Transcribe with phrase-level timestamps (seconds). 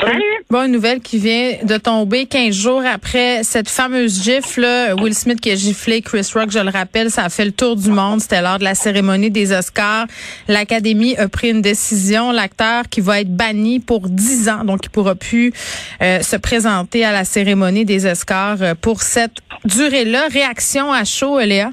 [0.00, 0.22] Salut.
[0.48, 4.66] Bon, une nouvelle qui vient de tomber 15 jours après cette fameuse gifle.
[5.00, 7.74] Will Smith qui a giflé Chris Rock, je le rappelle, ça a fait le tour
[7.74, 8.20] du monde.
[8.20, 10.06] C'était lors de la cérémonie des Oscars.
[10.46, 12.30] L'Académie a pris une décision.
[12.30, 15.52] L'acteur qui va être banni pour 10 ans, donc il pourra plus
[16.00, 20.28] euh, se présenter à la cérémonie des Oscars euh, pour cette durée-là.
[20.30, 21.72] Réaction à chaud, Léa?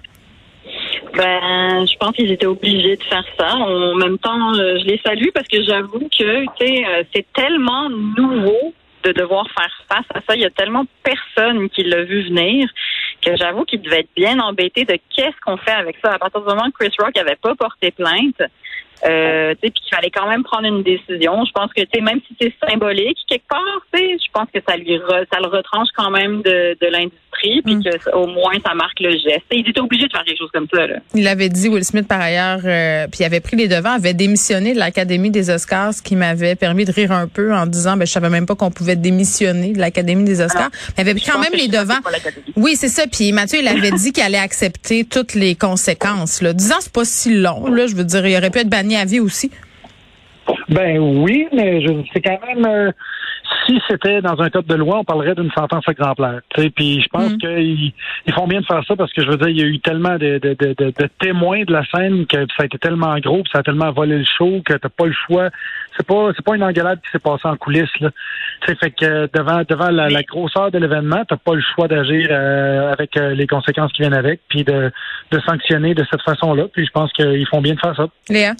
[1.15, 3.55] Ben, je pense qu'ils étaient obligés de faire ça.
[3.55, 8.73] En même temps, euh, je les salue parce que j'avoue que, euh, c'est tellement nouveau
[9.03, 10.35] de devoir faire face à ça.
[10.35, 12.67] Il y a tellement personne qui l'a vu venir
[13.21, 16.11] que j'avoue qu'il devait être bien embêté de qu'est-ce qu'on fait avec ça.
[16.13, 18.41] À partir du moment que Chris Rock avait pas porté plainte,
[19.05, 21.43] euh, puis qu'il fallait quand même prendre une décision.
[21.45, 23.61] Je pense que, même si c'est symbolique quelque part,
[23.93, 27.19] je pense que ça lui re- ça le retranche quand même de, de l'industrie,
[27.65, 27.83] puis Mm.
[27.83, 29.43] que au moins ça marque le geste.
[29.51, 30.87] Ils étaient obligés de faire quelque chose comme ça.
[30.87, 30.95] Là.
[31.13, 34.13] Il avait dit, Will Smith, par ailleurs, euh, puis il avait pris les devants, avait
[34.13, 37.97] démissionné de l'Académie des Oscars, ce qui m'avait permis de rire un peu en disant,
[37.97, 40.61] ben, je savais même pas qu'on pouvait démissionner de l'Académie des Oscars.
[40.61, 41.99] Alors, Mais il avait quand même que les devants.
[42.55, 43.03] Oui, c'est ça.
[43.11, 46.41] Puis Mathieu, il avait dit qu'il allait accepter toutes les conséquences.
[46.41, 46.53] Là.
[46.53, 47.67] 10 ans, c'est pas si long.
[47.67, 49.51] Là, je veux dire, il aurait pu être banni à vie aussi.
[50.69, 52.91] Ben oui, mais je- c'est quand même euh,
[53.65, 56.41] si c'était dans un code de loi, on parlerait d'une sentence exemplaire.
[56.75, 57.37] Puis je pense Mm.
[57.37, 57.93] qu'ils
[58.27, 59.79] ils font bien de faire ça parce que je veux dire, il y a eu
[59.79, 63.41] tellement de, de, de, de- témoins de la scène que ça a été tellement gros,
[63.43, 65.49] puis ça a tellement volé le show que t'as pas le choix.
[65.97, 68.09] C'est pas c'est pas une engueulade qui s'est passée en coulisses là.
[68.61, 71.61] Tu sais, fait que euh, devant devant la, la grosseur de l'événement, t'as pas le
[71.73, 74.91] choix d'agir euh, avec euh, les conséquences qui viennent avec, puis de,
[75.31, 76.65] de sanctionner de cette façon-là.
[76.73, 78.07] Puis je pense qu'ils font bien de faire ça.
[78.29, 78.53] Léa?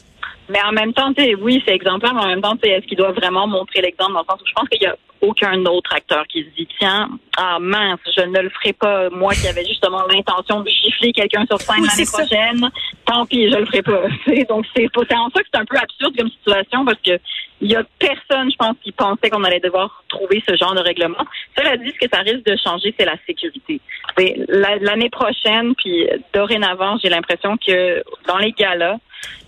[0.50, 3.48] Mais en même temps, oui, c'est exemplaire, mais en même temps, est-ce qu'il doit vraiment
[3.48, 6.44] montrer l'exemple dans le sens où je pense qu'il y a aucun autre acteur qui
[6.44, 10.60] se dit tiens, ah mince, je ne le ferai pas, moi qui avais justement l'intention
[10.62, 12.70] de gifler quelqu'un sur scène Oui, l'année prochaine,
[13.06, 14.02] tant pis, je le ferai pas.
[14.50, 17.18] Donc c'est pas- c'est en ça que c'est un peu absurde comme situation parce que
[17.62, 20.82] il y a personne, je pense, qui pensait qu'on allait devoir trouver ce genre de
[20.82, 21.24] règlement.
[21.58, 23.80] Cela dit, ce que ça risque de changer, c'est la sécurité.
[24.18, 28.98] C'est la- L'année prochaine, puis dorénavant, j'ai l'impression que dans les galas,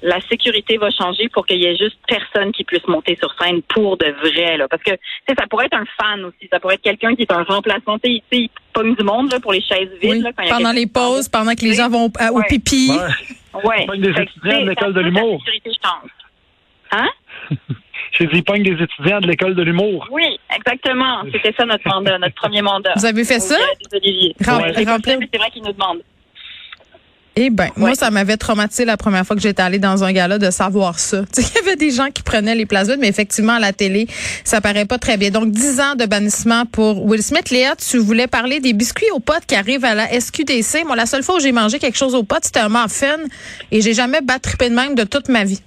[0.01, 3.61] la sécurité va changer pour qu'il y ait juste personne qui puisse monter sur scène
[3.63, 4.57] pour de vrai.
[4.57, 4.67] Là.
[4.67, 4.91] Parce que
[5.27, 6.47] ça pourrait être un fan aussi.
[6.51, 7.97] Ça pourrait être quelqu'un qui est un remplaçant.
[7.99, 8.49] Tu sais,
[8.83, 10.11] du monde là, pour les chaises vides.
[10.11, 10.19] Oui.
[10.21, 12.37] là, quand il y a Pendant les pauses, pendant que les gens vont euh, au
[12.37, 12.43] Ouais.
[12.49, 12.91] pipi.
[12.91, 13.85] Ouais.
[13.89, 13.97] Ouais.
[13.97, 15.41] Des étudiants de l'école de l'humour.
[15.45, 16.11] La sécurité change.
[16.91, 17.09] Hein?
[18.11, 20.07] J'ai dit, ils pognent des étudiants de l'école de l'humour.
[20.11, 20.23] Oui,
[20.55, 21.23] exactement.
[21.31, 22.93] C'était ça notre mandat, notre premier mandat.
[22.95, 23.55] Vous avez fait ça?
[23.55, 24.35] Gala des.
[24.45, 26.01] Rem- Ouais, remplir- c'est vrai qu'ils nous demandent.
[27.39, 30.39] Eh ben, moi, ça m'avait traumatisé la première fois que j'étais allée dans un gala
[30.39, 31.21] de savoir ça.
[31.35, 33.59] Tu sais, il y avait des gens qui prenaient les places vides, mais effectivement, à
[33.59, 34.07] la télé,
[34.43, 35.29] ça paraît pas très bien.
[35.29, 37.51] Donc, 10 ans de bannissement pour Will Smith.
[37.51, 40.83] Léa, tu voulais parler des biscuits aux potes qui arrivent à la SQDC.
[40.87, 43.17] Moi, la seule fois où j'ai mangé quelque chose aux potes, c'était un muffin
[43.71, 45.61] et j'ai jamais battrippé de même de toute ma vie.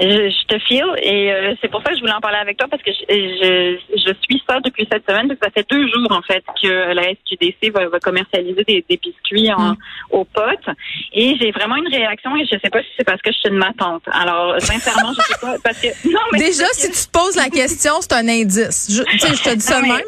[0.00, 2.56] Je, je te file et euh, c'est pour ça que je voulais en parler avec
[2.56, 5.86] toi parce que je, je, je suis ça depuis cette semaine que ça fait deux
[5.88, 9.76] jours en fait que la SQDC va, va commercialiser des, des biscuits en, Mm.
[10.12, 10.74] aux potes
[11.12, 13.50] et j'ai vraiment une réaction et je sais pas si c'est parce que je suis
[13.50, 14.02] de ma tante.
[14.10, 17.48] Alors sincèrement je sais pas parce que non mais Déjà, si tu te poses la
[17.50, 18.88] question, c'est un indice.
[18.90, 19.92] Je, tu sais, je te dis ça de même.
[19.92, 20.02] là.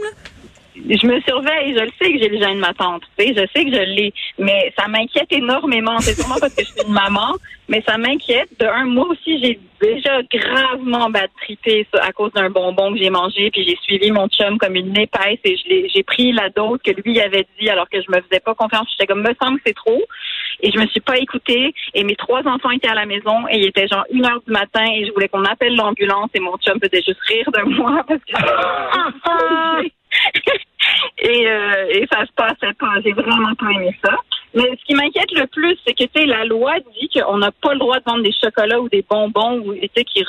[0.74, 3.34] Je me surveille, je le sais que j'ai le gène de ma tante, tu sais,
[3.34, 5.98] je sais que je l'ai, mais ça m'inquiète énormément.
[6.00, 7.36] C'est sûrement parce que je suis une maman,
[7.68, 8.48] mais ça m'inquiète.
[8.58, 13.10] De un, moi aussi, j'ai déjà gravement battrippé ça à cause d'un bonbon que j'ai
[13.10, 15.56] mangé, puis j'ai suivi mon chum comme une épaisse et
[15.92, 18.88] j'ai pris la dose que lui avait dit alors que je me faisais pas confiance.
[18.92, 20.02] J'étais comme, me semble que c'est trop.
[20.60, 21.74] Et je me suis pas écoutée.
[21.94, 24.52] Et mes trois enfants étaient à la maison et il était genre une heure du
[24.52, 28.04] matin et je voulais qu'on appelle l'ambulance et mon chum faisait juste rire de moi
[28.06, 29.88] parce que
[31.32, 33.00] et, euh, et ça se passait pas.
[33.04, 34.16] J'ai vraiment pas aimé ça.
[34.54, 37.50] Mais ce qui m'inquiète le plus, c'est que tu sais, la loi dit qu'on n'a
[37.52, 40.24] pas le droit de vendre des chocolats ou des bonbons ou tu sais qui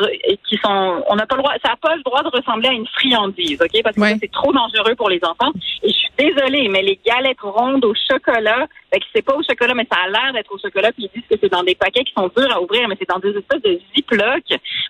[0.47, 2.73] qui sont on n'a pas le droit ça n'a pas le droit de ressembler à
[2.73, 3.81] une friandise, OK?
[3.83, 4.17] Parce que Ouais.
[4.21, 5.51] c'est trop dangereux pour les enfants
[5.83, 9.43] et je suis désolée mais les galettes rondes au chocolat, fait que c'est pas au
[9.43, 11.75] chocolat mais ça a l'air d'être au chocolat puis ils disent que c'est dans des
[11.75, 14.43] paquets qui sont durs à ouvrir mais c'est dans des espèces de Ziploc.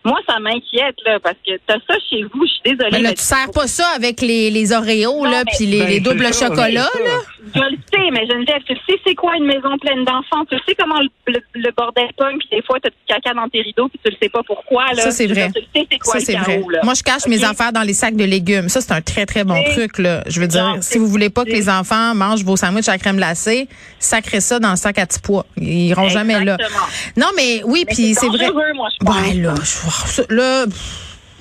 [0.03, 2.89] Moi ça m'inquiète là parce que t'as ça chez vous, je suis désolée.
[2.91, 5.79] Mais là, mais tu sers pas ça avec les, les Oreos, Non, là, puis les,
[5.79, 6.69] Ben, les doubles chocolats,
[7.03, 7.19] là.
[7.55, 10.43] Je le sais, mais Geneviève, tu sais c'est quoi une maison pleine d'enfants?
[10.51, 13.47] Tu sais comment le, le, le bordel pogne, puis des fois, t'as du caca dans
[13.47, 14.85] tes rideaux, puis tu le sais pas pourquoi.
[14.93, 15.03] Là.
[15.03, 15.49] Ça, c'est vrai.
[15.55, 16.61] Tu sais c'est quoi Ça, le c'est vrai.
[16.71, 16.79] là.
[16.83, 18.67] Moi, je cache mes affaires dans les sacs de légumes.
[18.67, 20.23] Ça, c'est un très, très bon truc, là.
[20.27, 22.97] Je veux dire, Non, si vous voulez pas que les enfants mangent vos sandwichs à
[22.97, 23.67] crème glacée,
[23.99, 25.45] sacrez ça dans le sac à petits pois.
[25.57, 26.57] Ils iront jamais là.
[26.59, 26.85] Exactement.
[27.17, 28.51] Non, mais oui, puis c'est vrai.
[28.75, 29.15] moi, je pense.
[29.15, 30.65] Ben là, je- là,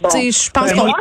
[0.02, 0.08] Bon.
[0.10, 0.92] Je pense Ben, qu'on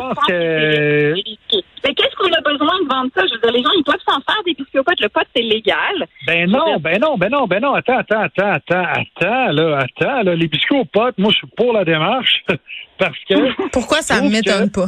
[2.57, 3.23] besoin de vendre ça?
[3.27, 4.93] Je veux dire, les gens, ils peuvent s'en faire des biscuits au pot.
[4.99, 6.07] Le pot, c'est légal.
[6.27, 7.73] Ben non, ben non, ben non, ben non.
[7.73, 10.35] Attends, attends, attends, attends, attends, là, attends, là.
[10.35, 12.43] Les biscuits aux potes, moi, je suis pour la démarche.
[12.97, 13.67] parce que.
[13.69, 14.87] pourquoi ça trouve m'étonne que- pas?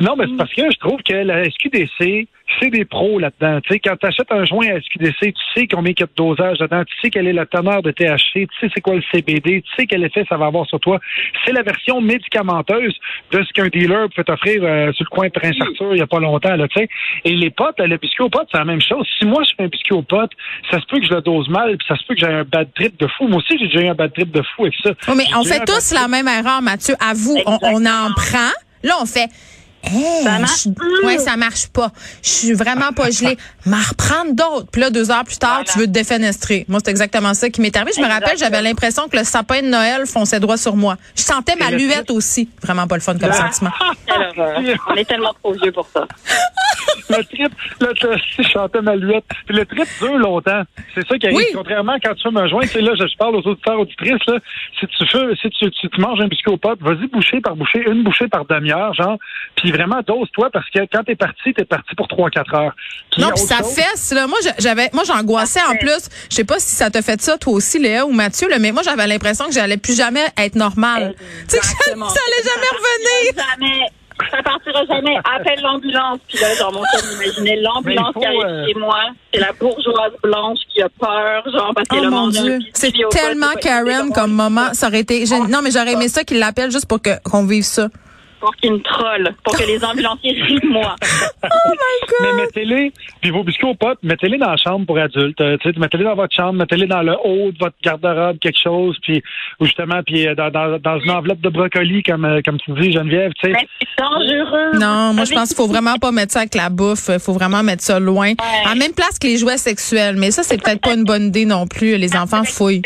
[0.00, 2.26] Non, mais c'est parce que je trouve que la SQDC,
[2.60, 3.60] c'est des pros là-dedans.
[3.62, 6.06] Tu sais, quand tu achètes un joint à SQDC, tu sais combien il y a
[6.06, 8.94] de dosage dedans, tu sais quelle est la teneur de THC, tu sais c'est quoi
[8.94, 11.00] le CBD, tu sais quel effet ça va avoir sur toi.
[11.44, 12.94] C'est la version médicamenteuse
[13.32, 16.02] de ce qu'un dealer peut t'offrir euh, sur le coin de Prince Arthur il y
[16.02, 16.88] a pas longtemps, là, tu sais.
[17.24, 19.06] Et les potes, le biscuit aux potes, c'est la même chose.
[19.18, 20.32] Si moi je fais un biscuit aux potes,
[20.70, 22.44] ça se peut que je le dose mal, puis ça se peut que j'ai un
[22.44, 23.26] bad trip de fou.
[23.26, 24.90] Moi aussi, j'ai déjà eu un bad trip de fou avec ça.
[25.08, 26.94] Oui, mais on fait tous la même erreur, Mathieu.
[27.00, 28.52] À vous, on, on en prend.
[28.82, 29.28] Là, on fait.
[29.86, 31.90] Hey, Ça marche je- ouais, ça marche pas.
[32.22, 33.36] Je suis vraiment pas gelée.
[33.66, 34.70] M'en reprendre d'autres.
[34.70, 35.64] Puis là, deux heures plus tard, Voilà.
[35.72, 36.64] tu veux te défenestrer.
[36.68, 37.92] Moi, c'est exactement ça qui m'est arrivé.
[37.96, 40.96] Je me rappelle, j'avais l'impression que le sapin de Noël fonçait droit sur moi.
[41.16, 42.48] Je sentais ma luette aussi.
[42.62, 43.70] Vraiment pas le fun comme sentiment.
[44.08, 46.06] Alors, euh, on est tellement trop vieux pour ça.
[47.10, 49.24] le trip, le, le- je chantais ma luette.
[49.46, 50.62] Puis le trip dure longtemps.
[50.94, 51.36] C'est ça qui arrive.
[51.38, 51.44] Oui.
[51.54, 54.26] Contrairement quand tu fumes un joint, tu sais, là, je, je parle aux auditeurs, auditrices,
[54.26, 54.38] là.
[54.80, 57.56] Si tu fais, si tu, tu, tu manges un biscuit au pot, vas-y boucher par
[57.56, 59.18] boucher, une bouchée par demi-heure, genre.
[59.56, 62.72] Puis vraiment, dose-toi parce que quand t'es parti, t'es parti pour 3-4 heures.
[63.18, 64.26] Non, puis ça chose- fesse, là.
[64.26, 66.08] Moi, j'avais, moi, j'angoissais en plus.
[66.30, 68.72] Je sais pas si ça t'a fait ça, toi aussi, Léa ou Mathieu, là, mais
[68.72, 71.14] moi, j'avais l'impression que j'allais plus jamais être normale.
[71.48, 73.44] Tu sais, que ça, allait jamais revenir.
[73.60, 73.86] Jamais.
[74.30, 75.16] Ça partira jamais.
[75.24, 76.20] Appelle l'ambulance.
[76.28, 78.96] Puis là, genre, mon chum imaginait l'ambulance qui arrive euh, chez moi.
[79.32, 82.92] C'est la bourgeoise blanche qui a peur, genre, parce qu'elle Oh a mon Dieu, c'est
[83.10, 84.72] tellement Karen comme moment.
[84.72, 85.26] Ça aurait été.
[85.26, 87.88] j'ai- Non, mais j'aurais aimé ça qu'il l'appelle juste pour que qu'on vive ça.
[88.44, 89.34] Pour qu'il me troll.
[89.42, 90.96] Pour que les ambulanciers rient de moi.
[92.20, 92.92] Mais mettez-les,
[93.22, 95.40] puis vos biscuits aux potes, mettez-les dans la chambre pour adultes.
[95.40, 98.60] Euh, tu sais, mettez-les dans votre chambre, mettez-les dans le haut de votre garde-robe, quelque
[98.62, 99.22] chose, puis
[99.60, 102.72] ou justement, puis euh, dans, dans, dans une enveloppe de brocoli, comme euh, comme tu
[102.72, 103.32] dis, Geneviève.
[103.44, 104.78] Mais c'est dangereux.
[104.78, 107.08] Non, moi je pense qu'il faut vraiment pas mettre ça avec la bouffe.
[107.08, 108.32] Il faut vraiment mettre ça loin.
[108.64, 110.16] À la même place que les jouets sexuels.
[110.16, 111.96] Mais ça, c'est peut-être pas une bonne idée non plus.
[111.96, 112.82] Les enfants fouillent.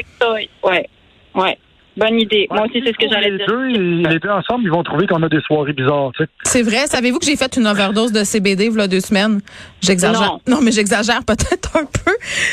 [0.64, 0.88] Ouais.
[1.34, 1.58] Ouais.
[1.98, 2.46] Bonne idée.
[2.50, 3.46] Moi aussi, c'est ce que j'allais les dire.
[3.48, 6.30] deux, ils- les deux ensemble, ils vont trouver qu'on a des soirées bizarres, tu sais.
[6.44, 6.86] C'est vrai.
[6.86, 9.40] Savez-vous que j'ai fait une overdose de CBD il y a deux semaines?
[9.82, 10.38] J'exagère.
[10.46, 10.60] Non.
[10.62, 12.12] mais j'exagère peut-être un peu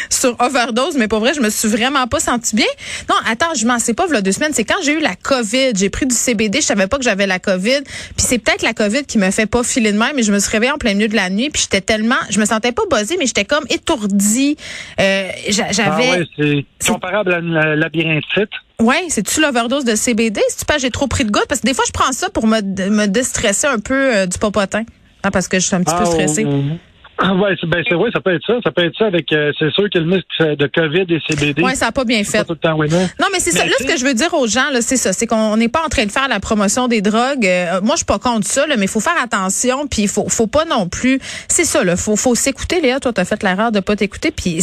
[0.10, 2.66] sur overdose, mais pour vrai, je me suis vraiment pas sentie bien.
[3.10, 4.52] Non, attends, je m'en sais pas il y a deux semaines.
[4.54, 5.72] C'est quand j'ai eu la COVID.
[5.76, 6.62] J'ai pris du CBD.
[6.62, 7.82] Je savais pas que j'avais la COVID.
[7.84, 10.40] Puis c'est peut-être la COVID qui me fait pas filer de même, mais je me
[10.40, 11.50] suis réveillée en plein milieu de la nuit.
[11.50, 14.58] Puis j'étais tellement, je me sentais pas buzzée, mais j'étais comme étourdie.
[15.00, 16.10] Euh, Ah j'avais.
[16.10, 18.50] ouais, c'est c'est- comparable à la labyrinthite.
[18.80, 20.42] Ouais, c'est-tu l'overdose de CBD?
[20.50, 21.48] Si tu pas j'ai trop pris de gouttes?
[21.48, 24.38] Parce que des fois, je prends ça pour me, me déstresser un peu euh, du
[24.38, 24.84] popotin.
[25.24, 26.46] Ah, parce que je suis un petit peu stressée.
[26.46, 26.76] oh,
[27.18, 28.56] Ah ouais, c'est ben c'est vrai, ça peut être ça.
[28.64, 31.64] Ça peut être ça avec euh, c'est sûr que le mix de COVID et CBD.
[31.64, 32.44] Ouais, ça a pas bien pas fait.
[32.44, 33.08] tout le temps winner.
[33.22, 33.66] Non, mais c'est ça.
[33.66, 35.14] Là, ce que je veux dire aux gens, là, c'est ça.
[35.14, 37.46] C'est qu'on n'est pas en train de faire la promotion des drogues.
[37.46, 39.88] Euh, moi, je suis pas contre ça, là, mais il faut faire attention.
[39.88, 41.20] Puis il faut, faut pas non plus.
[41.48, 41.96] C'est ça, là.
[41.96, 43.00] Faut, faut s'écouter, Léa.
[43.00, 44.32] Toi, t'as fait l'erreur de pas t'écouter.
[44.32, 44.58] Puis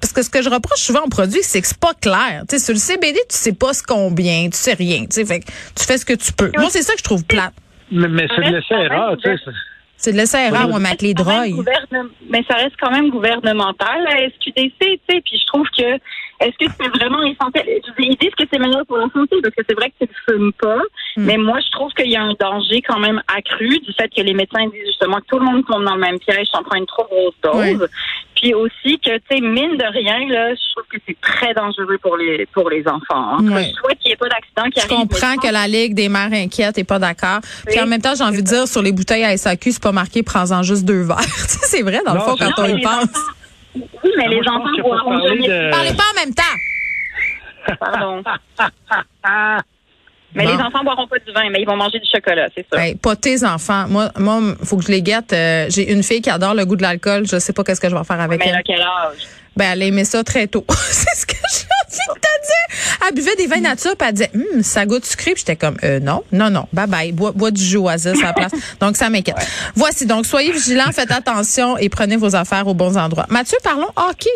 [0.00, 2.44] parce que ce que je reproche souvent aux produits, c'est que c'est pas clair.
[2.48, 5.00] Tu sais, sur le CBD, tu sais pas ce combien, tu sais rien.
[5.02, 6.50] Tu sais, fait que tu fais ce que tu peux.
[6.56, 7.52] Moi, c'est ça que je trouve plate.
[7.92, 9.52] Mais, mais c'est de quand erreur, tu sais.
[10.00, 10.70] C'est- de laisser erreur, Oui.
[10.70, 11.50] moi, même drogues.
[11.64, 15.20] gouvernem- Mais ça reste quand même gouvernemental, la SQDC, tu sais.
[15.24, 15.94] Puis je trouve que,
[16.40, 17.66] est-ce que c'est vraiment essentiel?
[17.98, 20.34] Ils disent que c'est meilleur pour la santé parce que c'est vrai que tu ne
[20.34, 20.76] fumes pas.
[21.16, 21.24] Hmm.
[21.24, 24.22] Mais moi, je trouve qu'il y a un danger quand même accru du fait que
[24.22, 26.76] les médecins disent justement que tout le monde tombe dans le même piège sans prendre
[26.76, 27.88] une trop grosse dose.
[28.36, 31.98] Puis aussi que, tu sais, mine de rien, là, je trouve que c'est très dangereux
[32.00, 33.36] pour les, pour les enfants.
[33.38, 33.46] hein.
[33.52, 33.64] Ouais.
[33.64, 35.08] Je souhaite qu'il n'y ait pas d'accident qui Je arrive.
[35.08, 37.40] comprends que la Ligue des mères inquiète est pas d'accord.
[37.66, 39.92] Puis en même temps, j'ai envie de dire, sur les bouteilles à SAQ, c'est pas
[39.92, 41.18] marqué, prends-en juste deux verres.
[41.20, 43.04] Tu sais, c'est vrai, dans le fond, quand on y les pense.
[43.04, 43.32] enfants-
[43.74, 47.76] Oui, mais les enfants Parlez pas en même temps.
[47.78, 48.22] Pardon.
[50.34, 52.84] Mais les enfants boiront pas du vin, mais ils vont manger du chocolat, c'est ça.
[52.84, 53.86] Hey, pas tes enfants.
[53.88, 55.32] Moi, moi, faut que je les guette.
[55.32, 57.26] Euh, j'ai une fille qui adore le goût de l'alcool.
[57.26, 58.56] Je sais pas qu'est-ce que je vais faire avec mais elle.
[58.56, 59.18] à quel âge?
[59.56, 60.64] Ben, elle aimait ça très tôt.
[60.90, 61.66] c'est ce que j'ai
[62.08, 62.98] envie de te dire.
[63.08, 65.32] Elle buvait des vins nature, puis elle disait, hum, ça goûte sucré.
[65.32, 68.26] Puis j'étais comme, euh, non, non, non, bye bye, bois, bois du jus oasis à
[68.26, 68.52] la place.
[68.80, 69.36] donc, ça m'inquiète.
[69.74, 73.26] Voici, donc, soyez vigilants, faites attention et prenez vos affaires aux bons endroits.
[73.28, 74.30] Mathieu, parlons hockey.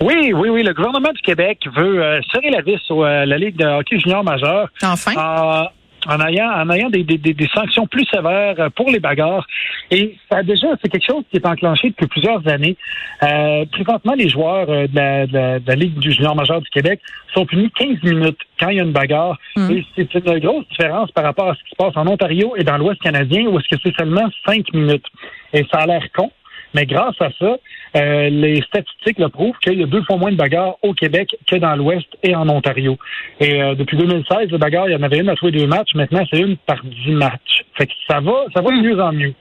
[0.00, 0.62] Oui, oui, oui.
[0.62, 3.98] Le gouvernement du Québec veut euh, serrer la vis sur euh, la Ligue de hockey
[3.98, 4.68] junior majeur.
[4.82, 5.12] Enfin.
[5.16, 5.68] en,
[6.06, 9.46] en ayant, en ayant des, des, des, sanctions plus sévères euh, pour les bagarres.
[9.90, 12.76] Et ça, déjà, c'est quelque chose qui est enclenché depuis plusieurs années.
[13.22, 16.60] Euh, présentement, les joueurs euh, de, la, de, la, de la Ligue du junior majeur
[16.60, 17.00] du Québec
[17.34, 19.38] sont punis 15 minutes quand il y a une bagarre.
[19.56, 19.70] Mm.
[19.70, 22.64] Et c'est une grosse différence par rapport à ce qui se passe en Ontario et
[22.64, 25.06] dans l'Ouest canadien, où est-ce que c'est seulement 5 minutes.
[25.52, 26.30] Et ça a l'air con.
[26.74, 27.56] Mais grâce à ça,
[27.96, 31.34] euh, les statistiques le prouvent qu'il y a deux fois moins de bagarres au Québec
[31.46, 32.98] que dans l'Ouest et en Ontario.
[33.40, 35.66] Et euh, depuis 2016, les bagarres, il y en avait une à tous les deux
[35.66, 35.94] matchs.
[35.94, 37.64] Maintenant, c'est une par dix matchs.
[37.76, 39.34] Fait que ça va, ça va de mieux en mieux.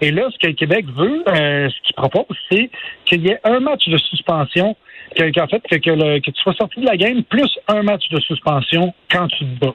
[0.00, 2.70] Et là, ce que le Québec veut, euh, ce qu'il propose, c'est
[3.06, 4.76] qu'il y ait un match de suspension,
[5.16, 8.92] que- qu'en fait, que tu sois sorti de la game, plus un match de suspension
[9.10, 9.74] quand tu te bats.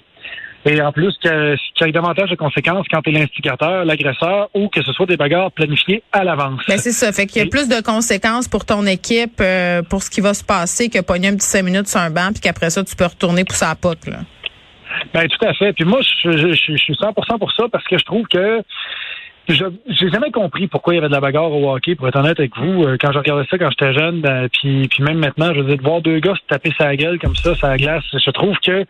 [0.66, 1.32] Et en plus, qu'il
[1.82, 5.16] y ait davantage de conséquences quand tu es l'instigateur, l'agresseur, ou que ce soit des
[5.16, 6.62] bagarres planifiées à l'avance.
[6.68, 7.12] Ben c'est ça.
[7.14, 10.34] Fait qu'il y a plus de conséquences pour ton équipe, euh, pour ce qui va
[10.34, 12.96] se passer, que pogner un petit cinq minutes sur un banc, puis qu'après ça, tu
[12.96, 14.18] peux retourner pour sa pote, là.
[15.14, 15.72] Ben tout à fait.
[15.72, 18.62] Puis moi, je, je, je- je suis 100% pour ça parce que je trouve que
[19.54, 21.96] je j'ai jamais compris pourquoi il y avait de la bagarre au hockey.
[21.96, 24.88] Pour être honnête avec vous, Euh, quand je regardais ça quand j'étais jeune, ben, puis
[24.88, 27.36] puis même maintenant, je veux dire de voir deux gars se taper sa gueule comme
[27.36, 28.86] ça, sa glace, je trouve que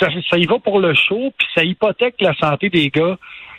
[0.00, 3.16] ça, ça y va pour le show, puis ça hypothèque la santé des gars.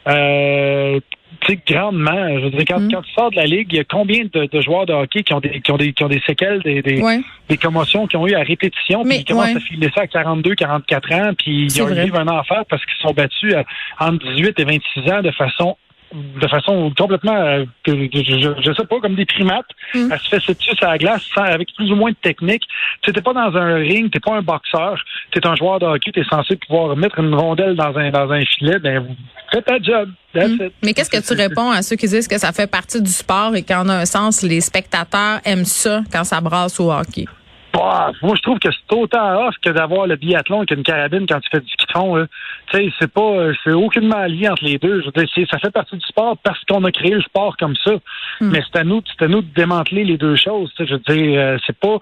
[0.07, 0.99] Euh,
[1.39, 2.37] tu sais, grandement.
[2.37, 2.91] Je veux dire, quand, Mm.
[2.91, 5.23] quand tu sors de la ligue, il y a combien de, de joueurs de hockey
[5.23, 7.19] qui ont des, qui ont des, qui ont des séquelles, des, des, Ouais.
[7.49, 9.55] des commotions qui ont eu à répétition, puis ils commencent ouais.
[9.57, 13.01] à filer ça à 42, 44 ans, puis ils ont vivre un enfer parce qu'ils
[13.07, 13.63] sont battus à,
[13.99, 15.75] entre 18 et 26 ans de façon
[16.13, 19.65] de façon complètement, euh, je, sais pas, comme des primates.
[19.95, 20.09] Mm.
[20.11, 22.63] Elle se fait dessus à la glace sans- avec plus ou moins de technique.
[23.01, 24.95] Tu n'es pas dans un ring, t'es pas un boxeur,
[25.31, 28.09] tu es un joueur de hockey, tu es censé pouvoir mettre une rondelle dans un,
[28.11, 28.79] dans un filet.
[28.79, 29.05] Ben,
[29.51, 30.09] fais ta job.
[30.33, 30.65] That's Mm.
[30.65, 30.73] it.
[30.83, 33.55] Mais qu'est-ce que tu réponds à ceux qui disent que ça fait partie du sport
[33.55, 37.25] et qu'en un sens, les spectateurs aiment ça quand ça brasse au hockey?
[37.73, 41.25] Bah, moi, je trouve que c'est autant off que d'avoir le biathlon avec une carabine
[41.27, 42.15] quand tu fais du ski de fond.
[42.15, 42.27] là.
[42.71, 45.01] Tu sais, c'est pas, c'est aucunement lié entre les deux.
[45.01, 47.75] Je veux dire, ça fait partie du sport parce qu'on a créé le sport comme
[47.83, 47.93] ça.
[48.41, 48.51] Hmm.
[48.51, 50.71] Mais c'est à nous, c'est à nous de démanteler les deux choses.
[50.77, 51.97] Je veux dire, euh, c'est pas,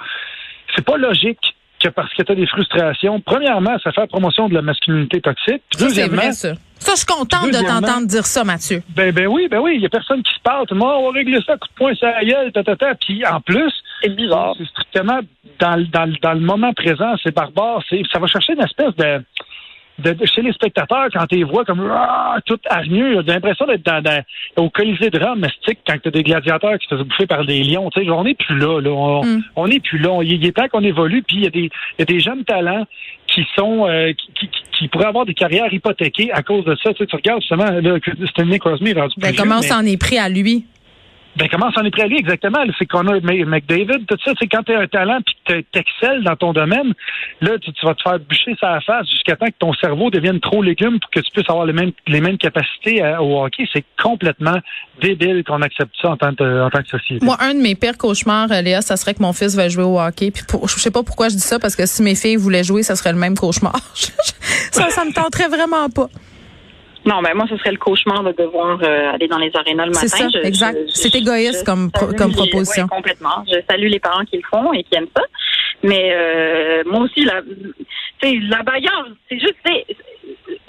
[0.76, 3.22] c'est pas logique que parce que tu as des frustrations.
[3.22, 5.64] Premièrement, ça fait la promotion de la masculinité toxique.
[5.72, 6.54] Puis Deuxièmement, ça.
[6.82, 8.82] Ça, je suis contente de t'entendre dire ça, Mathieu.
[8.90, 10.66] ben, ben oui, ben oui, il y a personne qui se parle.
[10.68, 12.96] Tout le monde, on va régler ça, coup de poing la gueule, ta, ta, ta.
[12.96, 13.72] Puis en plus,
[14.02, 14.56] C'est bizarre.
[14.58, 15.20] c'est strictement
[15.60, 17.82] dans, le- dans, dans le moment présent, c'est barbare.
[17.88, 19.24] C'est, ça va chercher une espèce de,
[20.00, 23.22] de, de- chez les spectateurs quand tu les vois comme ah, tout hargneux.
[23.28, 24.24] J'ai l'impression d'être dans, dans-
[24.56, 27.46] au Colisée de Rome, mystique, quand tu as des gladiateurs qui se font bouffer par
[27.46, 27.92] des lions.
[27.92, 28.82] Tu sais, on n'est plus là.
[28.82, 28.90] là.
[28.90, 29.44] On, Mm.
[29.56, 30.22] on n'est plus là.
[30.24, 31.22] Il, est temps qu'on évolue.
[31.22, 32.86] Puis il y, a des, il y a des jeunes talents
[33.34, 36.94] qui sont euh, qui, qui, qui- pourraient avoir des carrières hypothéquées à cause de ça.
[36.94, 37.98] Tu, sais, tu regardes justement là,
[38.30, 40.66] Stanley Crosby est rendu Ben, plus comment mais- s'en est pris à lui?
[41.38, 42.60] Ben, comment s'en est pris à exactement?
[42.78, 44.32] C'est M- McDavid, tout ça.
[44.40, 46.94] C'est quand tu as un talent puis que tu excelles dans ton domaine,
[47.42, 50.62] là, tu, vas te faire bûcher sa face jusqu'à temps que ton cerveau devienne trop
[50.62, 53.66] légume pour que tu puisses avoir les mêmes, les mêmes capacités au hockey.
[53.72, 54.58] C'est complètement
[55.02, 57.26] débile qu'on accepte ça en tant, que- en tant que société.
[57.26, 59.84] Moi, un de mes pires cauchemars, euh, Léa, ça serait que mon fils va jouer
[59.84, 60.32] au hockey.
[60.32, 62.64] Puis pour, je sais pas pourquoi je dis ça, parce que si mes filles voulaient
[62.64, 63.76] jouer, ça serait le même cauchemar.
[64.72, 66.08] ça, ça me tenterait vraiment pas.
[67.06, 69.92] Non, ben moi, ce serait le cauchemar de devoir euh, aller dans les arénas le
[69.92, 70.08] matin.
[70.08, 70.78] C'est ça, Je- exact.
[70.94, 72.88] C'est égoïste je comme pro- comme proposition.
[72.88, 73.44] complètement.
[73.48, 75.24] Je salue les parents qui le font et qui aiment ça.
[75.84, 77.74] Mais euh, moi aussi, la, tu
[78.22, 79.56] sais, la bagarre, c'est juste,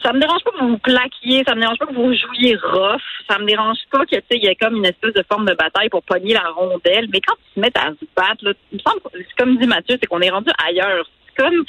[0.02, 2.56] ça me dérange pas que vous vous plaquiez, ça me dérange pas que vous jouiez
[2.56, 5.22] rough, ça me dérange pas que, tu sais, il y a comme une espèce de
[5.30, 7.08] forme de bataille pour pogner la rondelle.
[7.12, 9.66] Mais quand ils se mettent à se battre, là, il me semble, c'est comme dit
[9.66, 11.04] Mathieu, c'est qu'on est rendu ailleurs.
[11.28, 11.64] C'est comme,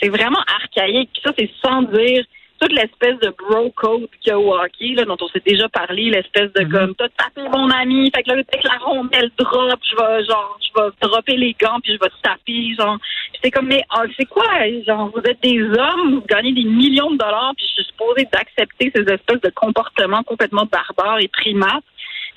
[0.00, 1.10] c'est vraiment archaïque.
[1.22, 2.24] Ça, c'est sans dire
[2.58, 5.68] toute l'espèce de bro code qu'il y a au hockey, là, dont on s'est déjà
[5.68, 9.30] parlé, l'espèce de comme t'as tapé mon ami, fait que là, dès que la rondelle
[9.38, 12.98] drop, je vais genre je vais dropper les gants puis je vais te taper, genre
[13.42, 14.44] c'est comme mais ah, c'est quoi,
[14.86, 18.26] genre vous êtes des hommes, vous gagnez des millions de dollars, puis je suis supposée
[18.32, 21.84] d'accepter ces espèces de comportements complètement barbares et primates.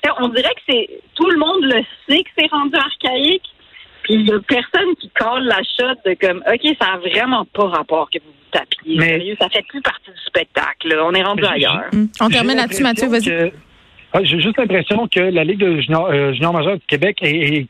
[0.04, 3.44] Fait, on dirait que c'est tout le monde le sait que c'est rendu archaïque.
[4.10, 7.44] Puis il y a personne qui colle la shot de comme OK, ça a vraiment
[7.44, 8.96] pas rapport que vous vous tapiez.
[8.98, 10.88] Mais- Sérieux, ça fait plus partie du spectacle.
[10.88, 11.04] là.
[11.06, 11.84] On est rendu ailleurs.
[11.92, 12.08] Hum.
[12.20, 13.24] On termine là-dessus, Mathieu, vas-y.
[13.24, 13.52] que-
[14.12, 17.30] Ah, J'ai juste l'impression que la Ligue de junior, euh, junior majeur du Québec est,
[17.30, 17.66] est,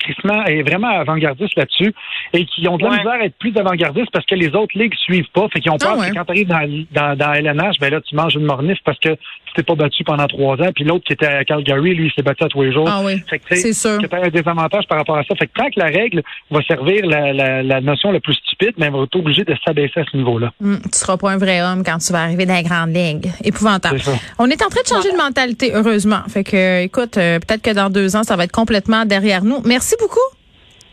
[0.49, 1.93] est vraiment avant-gardiste là-dessus
[2.33, 2.97] et qui ont de la Ouais.
[2.99, 5.47] misère à être plus avant-gardistes parce que les autres ligues suivent pas.
[5.53, 6.11] Fait qu'ils ont peur Ah ouais.
[6.11, 8.99] que quand tu arrives dans, dans, dans LNH, ben là, tu manges une mornif parce
[8.99, 10.71] que tu t'es pas battu pendant trois ans.
[10.75, 12.89] Puis l'autre qui était à Calgary, lui, il s'est battu à tous les jours.
[12.89, 13.99] Ah oui, Fait que, tu sais, c'est sûr.
[14.09, 15.35] t'as un désavantage par rapport à ça.
[15.35, 18.73] Fait que tant que la règle va servir la, la, la notion la plus stupide,
[18.79, 20.53] ben, on va être obligé de s'abaisser à ce niveau-là.
[20.63, 23.31] Hum, tu seras pas un vrai homme quand tu vas arriver dans la grande ligue.
[23.45, 24.01] Épouvantable.
[24.01, 24.13] Ça.
[24.39, 26.21] On est en train de changer de mentalité, heureusement.
[26.31, 29.61] Fait que, écoute, euh, peut-être que dans deux ans, ça va être complètement derrière nous.
[29.65, 30.19] Merci beaucoup.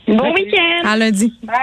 [0.07, 0.87] Bon week-end.
[0.87, 1.33] À lundi.
[1.43, 1.55] Bye.